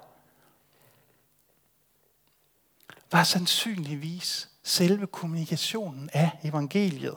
var 3.12 3.24
sandsynligvis 3.24 4.48
selve 4.62 5.06
kommunikationen 5.06 6.10
af 6.12 6.30
evangeliet. 6.44 7.16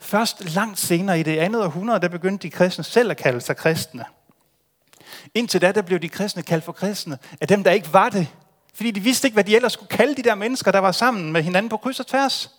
Først 0.00 0.54
langt 0.54 0.78
senere 0.78 1.20
i 1.20 1.22
det 1.22 1.38
andet 1.38 1.62
århundrede, 1.64 2.00
der 2.00 2.08
begyndte 2.08 2.42
de 2.42 2.50
kristne 2.50 2.84
selv 2.84 3.10
at 3.10 3.16
kalde 3.16 3.40
sig 3.40 3.56
kristne. 3.56 4.04
Indtil 5.34 5.60
da, 5.60 5.72
der 5.72 5.82
blev 5.82 5.98
de 5.98 6.08
kristne 6.08 6.42
kaldt 6.42 6.64
for 6.64 6.72
kristne 6.72 7.18
af 7.40 7.48
dem, 7.48 7.64
der 7.64 7.70
ikke 7.70 7.92
var 7.92 8.08
det. 8.08 8.28
Fordi 8.74 8.90
de 8.90 9.00
vidste 9.00 9.26
ikke, 9.26 9.34
hvad 9.34 9.44
de 9.44 9.56
ellers 9.56 9.72
skulle 9.72 9.88
kalde 9.88 10.14
de 10.14 10.22
der 10.22 10.34
mennesker, 10.34 10.72
der 10.72 10.78
var 10.78 10.92
sammen 10.92 11.32
med 11.32 11.42
hinanden 11.42 11.70
på 11.70 11.76
kryds 11.76 12.00
og 12.00 12.06
tværs. 12.06 12.50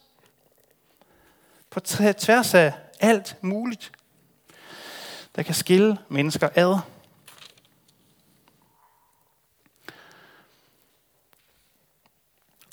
På 1.69 1.79
tværs 1.79 2.53
af 2.53 2.73
alt 2.99 3.37
muligt, 3.41 3.91
der 5.35 5.43
kan 5.43 5.55
skille 5.55 5.97
mennesker 6.09 6.49
ad. 6.55 6.79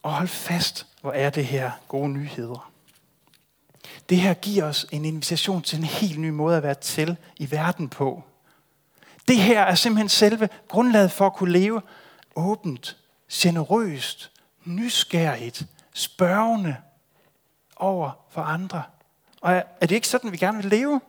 Og 0.07 0.13
hold 0.13 0.29
fast, 0.29 0.87
hvor 1.01 1.13
er 1.13 1.31
det 1.31 1.47
her 1.47 1.71
gode 1.89 2.09
nyheder. 2.09 2.73
Det 4.09 4.19
her 4.19 4.35
giver 4.35 4.65
os 4.65 4.87
en 4.91 5.05
invitation 5.05 5.63
til 5.63 5.79
en 5.79 5.85
helt 5.85 6.19
ny 6.19 6.29
måde 6.29 6.57
at 6.57 6.63
være 6.63 6.75
til 6.75 7.17
i 7.37 7.51
verden 7.51 7.89
på. 7.89 8.23
Det 9.29 9.37
her 9.37 9.63
er 9.63 9.75
simpelthen 9.75 10.09
selve 10.09 10.49
grundlaget 10.69 11.13
for 11.13 11.27
at 11.27 11.35
kunne 11.35 11.53
leve 11.53 11.83
åbent, 12.37 12.97
generøst, 13.33 14.33
nysgerrigt, 14.65 15.67
spørgende 15.95 16.77
over 17.77 18.11
for 18.31 18.43
andre. 18.43 18.83
Og 19.41 19.53
er 19.53 19.87
det 19.87 19.93
ikke 19.93 20.09
sådan, 20.09 20.33
vi 20.33 20.37
gerne 20.37 20.59
vil 20.59 20.71
leve? 20.71 21.01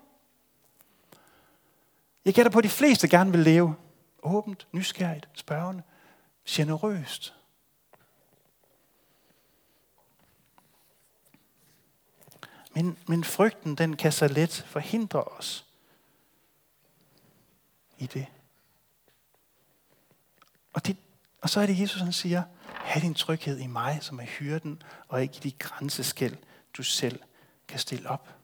Jeg 2.26 2.34
gætter 2.34 2.52
på, 2.52 2.60
at 2.60 2.64
de 2.64 2.70
fleste 2.70 3.08
gerne 3.08 3.32
vil 3.32 3.40
leve 3.40 3.76
åbent, 4.24 4.68
nysgerrigt, 4.72 5.28
spørgende, 5.34 5.84
generøst. 6.50 7.34
Men, 12.78 12.98
men 13.08 13.24
frygten, 13.24 13.76
den 13.76 13.96
kan 13.96 14.12
så 14.12 14.28
let 14.28 14.66
forhindre 14.68 15.24
os 15.24 15.66
i 17.98 18.06
det. 18.06 18.26
Og, 20.74 20.86
det, 20.86 20.98
og 21.42 21.50
så 21.50 21.60
er 21.60 21.66
det 21.66 21.80
Jesus, 21.80 22.02
han 22.02 22.14
siger, 22.14 22.44
have 22.74 23.02
din 23.02 23.14
tryghed 23.14 23.60
i 23.60 23.68
mig, 23.68 23.98
som 24.02 24.20
er 24.20 24.24
hyrden, 24.24 24.84
og 25.08 25.22
ikke 25.22 25.36
i 25.38 25.40
de 25.40 25.52
grænseskæld, 25.52 26.38
du 26.78 26.84
selv 26.84 27.20
kan 27.68 27.80
stille 27.80 28.10
op. 28.10 28.36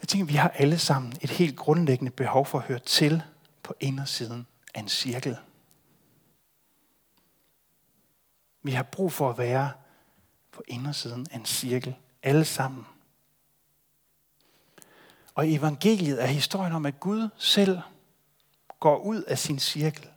Jeg 0.00 0.08
tænker, 0.08 0.26
vi 0.26 0.34
har 0.34 0.48
alle 0.48 0.78
sammen 0.78 1.12
et 1.20 1.30
helt 1.30 1.56
grundlæggende 1.56 2.12
behov 2.12 2.46
for 2.46 2.58
at 2.58 2.64
høre 2.64 2.78
til 2.78 3.22
på 3.62 3.74
indersiden 3.80 4.46
af 4.74 4.80
en 4.80 4.88
cirkel. 4.88 5.36
Vi 8.62 8.72
har 8.72 8.82
brug 8.82 9.12
for 9.12 9.30
at 9.30 9.38
være 9.38 9.72
på 10.56 10.62
indersiden 10.68 11.26
af 11.30 11.36
en 11.36 11.44
cirkel. 11.44 11.94
Alle 12.22 12.44
sammen. 12.44 12.86
Og 15.34 15.52
evangeliet 15.52 16.22
er 16.22 16.26
historien 16.26 16.72
om, 16.72 16.86
at 16.86 17.00
Gud 17.00 17.28
selv 17.36 17.78
går 18.80 18.98
ud 18.98 19.22
af 19.22 19.38
sin 19.38 19.58
cirkel. 19.58 20.08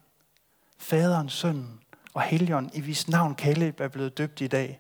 Faderen, 0.78 1.30
sønnen 1.30 1.80
og 2.14 2.22
helgen, 2.22 2.70
i 2.74 2.82
hvis 2.82 3.08
navn 3.08 3.36
Kaleb 3.36 3.80
er 3.80 3.88
blevet 3.88 4.18
døbt 4.18 4.42
i 4.42 4.48
dag. 4.48 4.80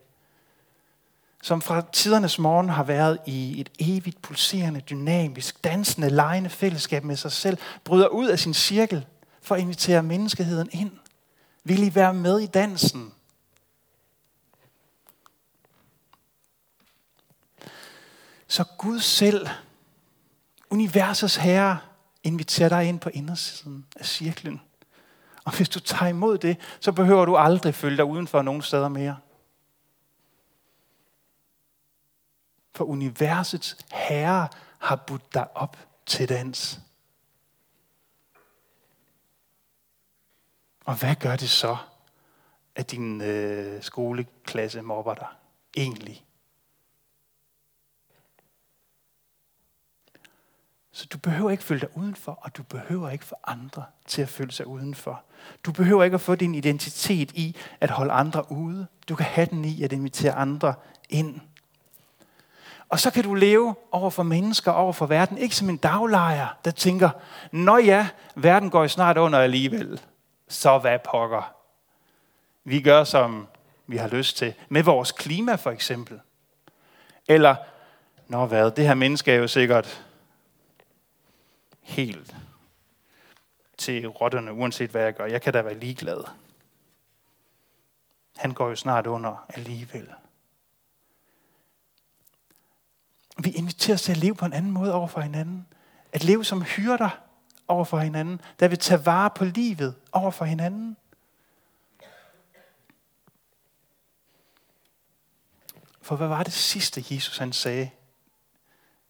som 1.43 1.61
fra 1.61 1.83
tidernes 1.93 2.39
morgen 2.39 2.69
har 2.69 2.83
været 2.83 3.17
i 3.25 3.61
et 3.61 3.69
evigt 3.79 4.21
pulserende, 4.21 4.79
dynamisk, 4.79 5.63
dansende, 5.63 6.09
lejende 6.09 6.49
fællesskab 6.49 7.03
med 7.03 7.15
sig 7.15 7.31
selv, 7.31 7.57
bryder 7.83 8.07
ud 8.07 8.27
af 8.27 8.39
sin 8.39 8.53
cirkel 8.53 9.05
for 9.41 9.55
at 9.55 9.61
invitere 9.61 10.03
menneskeheden 10.03 10.69
ind. 10.71 10.91
Vil 11.63 11.83
I 11.83 11.95
være 11.95 12.13
med 12.13 12.39
i 12.39 12.45
dansen? 12.45 13.13
Så 18.49 18.63
Gud 18.77 18.99
selv, 18.99 19.47
universets 20.69 21.35
herre, 21.35 21.79
inviterer 22.23 22.69
dig 22.69 22.85
ind 22.85 22.99
på 22.99 23.09
indersiden 23.09 23.85
af 23.95 24.05
cirklen. 24.05 24.61
Og 25.45 25.57
hvis 25.57 25.69
du 25.69 25.79
tager 25.79 26.09
imod 26.09 26.37
det, 26.37 26.57
så 26.79 26.91
behøver 26.91 27.25
du 27.25 27.37
aldrig 27.37 27.75
følge 27.75 27.97
dig 27.97 28.05
udenfor 28.05 28.41
nogen 28.41 28.61
steder 28.61 28.87
mere. 28.87 29.17
For 32.75 32.85
universets 32.85 33.77
herre 33.91 34.47
har 34.79 34.95
budt 34.95 35.33
dig 35.33 35.57
op 35.57 35.77
til 36.05 36.29
dans. 36.29 36.79
Og 40.85 40.95
hvad 40.95 41.15
gør 41.15 41.35
det 41.35 41.49
så, 41.49 41.77
at 42.75 42.91
din 42.91 43.21
øh, 43.21 43.83
skoleklasse 43.83 44.81
mobber 44.81 45.13
dig? 45.13 45.27
Egentlig. 45.77 46.25
Så 50.99 51.05
du 51.05 51.17
behøver 51.17 51.49
ikke 51.49 51.63
føle 51.63 51.81
dig 51.81 51.97
udenfor, 51.97 52.39
og 52.41 52.57
du 52.57 52.63
behøver 52.63 53.09
ikke 53.09 53.25
få 53.25 53.35
andre 53.47 53.83
til 54.07 54.21
at 54.21 54.29
føle 54.29 54.51
sig 54.51 54.67
udenfor. 54.67 55.21
Du 55.65 55.71
behøver 55.71 56.03
ikke 56.03 56.15
at 56.15 56.21
få 56.21 56.35
din 56.35 56.55
identitet 56.55 57.31
i 57.31 57.55
at 57.81 57.89
holde 57.89 58.11
andre 58.11 58.51
ude. 58.51 58.87
Du 59.09 59.15
kan 59.15 59.25
have 59.25 59.47
den 59.51 59.65
i 59.65 59.83
at 59.83 59.91
invitere 59.91 60.33
andre 60.33 60.73
ind. 61.09 61.39
Og 62.89 62.99
så 62.99 63.11
kan 63.11 63.23
du 63.23 63.33
leve 63.33 63.75
over 63.91 64.09
for 64.09 64.23
mennesker, 64.23 64.71
over 64.71 64.93
for 64.93 65.05
verden, 65.05 65.37
ikke 65.37 65.55
som 65.55 65.69
en 65.69 65.77
daglejer, 65.77 66.47
der 66.65 66.71
tænker, 66.71 67.09
nå 67.51 67.77
ja, 67.77 68.07
verden 68.35 68.69
går 68.69 68.87
snart 68.87 69.17
under 69.17 69.39
alligevel. 69.39 70.01
Så 70.47 70.77
hvad 70.77 70.99
pokker? 71.11 71.53
Vi 72.63 72.81
gør, 72.81 73.03
som 73.03 73.47
vi 73.87 73.97
har 73.97 74.07
lyst 74.07 74.37
til. 74.37 74.53
Med 74.69 74.83
vores 74.83 75.11
klima 75.11 75.55
for 75.55 75.71
eksempel. 75.71 76.19
Eller, 77.27 77.55
nå 78.27 78.45
hvad, 78.45 78.71
det 78.71 78.87
her 78.87 78.93
menneske 78.95 79.31
er 79.31 79.35
jo 79.35 79.47
sikkert 79.47 80.05
helt 81.89 82.35
til 83.77 84.07
rotterne, 84.07 84.53
uanset 84.53 84.89
hvad 84.89 85.03
jeg 85.03 85.13
gør. 85.13 85.25
Jeg 85.25 85.41
kan 85.41 85.53
da 85.53 85.61
være 85.61 85.79
ligeglad. 85.79 86.23
Han 88.37 88.51
går 88.51 88.69
jo 88.69 88.75
snart 88.75 89.07
under 89.07 89.45
alligevel. 89.49 90.09
Vi 93.43 93.49
inviteres 93.49 94.01
til 94.01 94.11
at 94.11 94.17
leve 94.17 94.35
på 94.35 94.45
en 94.45 94.53
anden 94.53 94.71
måde 94.71 94.93
over 94.93 95.07
for 95.07 95.21
hinanden. 95.21 95.67
At 96.11 96.23
leve 96.23 96.45
som 96.45 96.61
hyrder 96.61 97.09
over 97.67 97.85
for 97.85 97.99
hinanden. 97.99 98.41
Der 98.59 98.67
vil 98.67 98.77
tage 98.77 99.05
vare 99.05 99.29
på 99.29 99.45
livet 99.45 99.95
over 100.11 100.31
for 100.31 100.45
hinanden. 100.45 100.97
For 106.01 106.15
hvad 106.15 106.27
var 106.27 106.43
det 106.43 106.53
sidste, 106.53 107.05
Jesus 107.11 107.37
han 107.37 107.53
sagde 107.53 107.89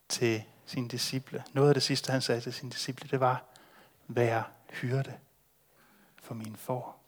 til 0.10 0.44
sine 0.70 0.88
disciple? 0.88 1.44
Noget 1.54 1.70
af 1.70 1.74
det 1.74 1.84
sidste, 1.84 2.12
han 2.12 2.22
sagde 2.22 2.42
til 2.42 2.54
sine 2.54 2.72
disciple, 2.72 3.10
det 3.10 3.20
var, 3.20 3.44
vær 4.08 4.44
hyrde 4.70 5.14
for 6.22 6.34
min 6.34 6.56
får. 6.56 7.04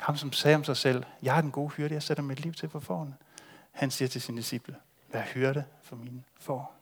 Ham, 0.00 0.16
som 0.16 0.32
sagde 0.32 0.54
om 0.54 0.64
sig 0.64 0.76
selv, 0.76 1.04
jeg 1.22 1.36
er 1.36 1.40
den 1.40 1.50
gode 1.50 1.68
hyrde, 1.68 1.94
jeg 1.94 2.02
sætter 2.02 2.22
mit 2.22 2.40
liv 2.40 2.54
til 2.54 2.68
for 2.68 2.80
forne. 2.80 3.16
Han 3.70 3.90
siger 3.90 4.08
til 4.08 4.22
sine 4.22 4.38
disciple, 4.38 4.76
vær 5.08 5.22
hyrde 5.22 5.64
for 5.82 5.96
mine 5.96 6.24
får. 6.40 6.76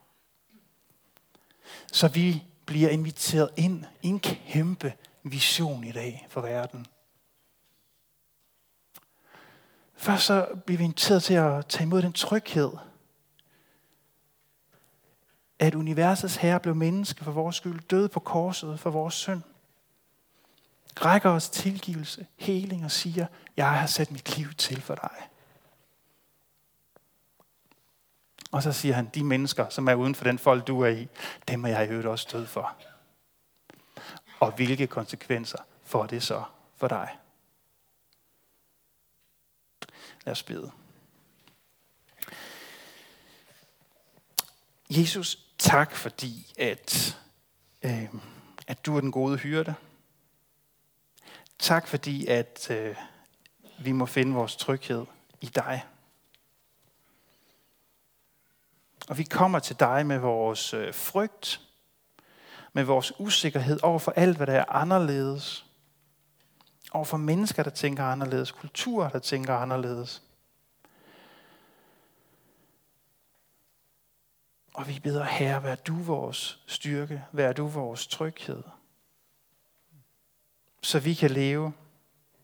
Så 1.92 2.08
vi 2.08 2.44
bliver 2.66 2.88
inviteret 2.88 3.50
ind 3.56 3.84
i 4.02 4.08
en 4.08 4.20
kæmpe 4.20 4.94
vision 5.22 5.84
i 5.84 5.92
dag 5.92 6.26
for 6.30 6.40
verden. 6.40 6.86
Først 9.94 10.24
så 10.24 10.48
bliver 10.66 10.78
vi 10.78 10.84
inviteret 10.84 11.22
til 11.22 11.34
at 11.34 11.66
tage 11.66 11.82
imod 11.84 12.02
den 12.02 12.12
tryghed, 12.12 12.70
at 15.58 15.74
universets 15.74 16.36
herre 16.36 16.60
blev 16.60 16.74
menneske 16.74 17.24
for 17.24 17.32
vores 17.32 17.56
skyld, 17.56 17.80
død 17.80 18.08
på 18.08 18.20
korset 18.20 18.80
for 18.80 18.90
vores 18.90 19.14
synd, 19.14 19.42
rækker 21.04 21.30
os 21.30 21.48
tilgivelse, 21.48 22.26
heling 22.36 22.84
og 22.84 22.90
siger, 22.90 23.26
jeg 23.56 23.70
har 23.70 23.86
sat 23.86 24.10
mit 24.10 24.36
liv 24.36 24.54
til 24.54 24.80
for 24.80 24.94
dig. 24.94 25.28
Og 28.50 28.62
så 28.62 28.72
siger 28.72 28.94
han, 28.94 29.06
de 29.14 29.24
mennesker, 29.24 29.68
som 29.68 29.88
er 29.88 29.94
uden 29.94 30.14
for 30.14 30.24
den 30.24 30.38
folk, 30.38 30.66
du 30.66 30.80
er 30.80 30.88
i, 30.88 31.08
dem 31.48 31.64
er 31.64 31.68
jeg 31.68 31.86
i 31.86 31.88
øvrigt 31.88 32.08
også 32.08 32.28
død 32.32 32.46
for. 32.46 32.76
Og 34.40 34.52
hvilke 34.52 34.86
konsekvenser 34.86 35.58
får 35.84 36.06
det 36.06 36.22
så 36.22 36.44
for 36.76 36.88
dig? 36.88 37.18
Lad 40.24 40.32
os 40.32 40.42
bede. 40.42 40.70
Jesus, 44.90 45.47
tak 45.58 45.96
fordi, 45.96 46.52
at, 46.58 47.18
øh, 47.82 48.08
at 48.66 48.86
du 48.86 48.96
er 48.96 49.00
den 49.00 49.12
gode 49.12 49.36
hyrde. 49.36 49.74
Tak 51.58 51.88
fordi, 51.88 52.26
at 52.26 52.70
øh, 52.70 52.96
vi 53.80 53.92
må 53.92 54.06
finde 54.06 54.34
vores 54.34 54.56
tryghed 54.56 55.06
i 55.40 55.46
dig. 55.46 55.84
Og 59.08 59.18
vi 59.18 59.22
kommer 59.22 59.58
til 59.58 59.80
dig 59.80 60.06
med 60.06 60.18
vores 60.18 60.74
øh, 60.74 60.94
frygt, 60.94 61.60
med 62.72 62.84
vores 62.84 63.12
usikkerhed 63.20 63.78
over 63.82 63.98
for 63.98 64.12
alt, 64.12 64.36
hvad 64.36 64.46
der 64.46 64.52
er 64.52 64.72
anderledes. 64.72 65.66
Over 66.92 67.04
for 67.04 67.16
mennesker, 67.16 67.62
der 67.62 67.70
tænker 67.70 68.04
anderledes, 68.04 68.52
kulturer, 68.52 69.08
der 69.08 69.18
tænker 69.18 69.54
anderledes. 69.54 70.22
Og 74.78 74.88
vi 74.88 75.00
beder, 75.00 75.24
Herre, 75.24 75.62
vær 75.62 75.74
du 75.74 75.94
vores 75.94 76.62
styrke, 76.66 77.24
vær 77.32 77.52
du 77.52 77.66
vores 77.66 78.06
tryghed. 78.06 78.62
Så 80.82 81.00
vi 81.00 81.14
kan 81.14 81.30
leve 81.30 81.72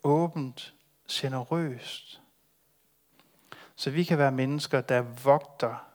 åbent, 0.02 0.74
generøst. 1.10 2.20
Så 3.76 3.90
vi 3.90 4.04
kan 4.04 4.18
være 4.18 4.32
mennesker, 4.32 4.80
der 4.80 5.00
vogter 5.00 5.88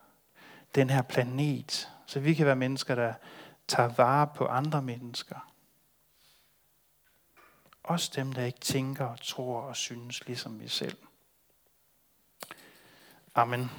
den 0.74 0.90
her 0.90 1.02
planet. 1.02 1.90
Så 2.06 2.20
vi 2.20 2.34
kan 2.34 2.46
være 2.46 2.56
mennesker, 2.56 2.94
der 2.94 3.14
tager 3.68 3.88
vare 3.88 4.26
på 4.26 4.46
andre 4.46 4.82
mennesker. 4.82 5.52
Også 7.82 8.12
dem, 8.16 8.32
der 8.32 8.44
ikke 8.44 8.60
tænker, 8.60 9.16
tror 9.16 9.60
og 9.60 9.76
synes 9.76 10.26
ligesom 10.26 10.60
vi 10.60 10.68
selv. 10.68 10.98
Amen. 13.34 13.70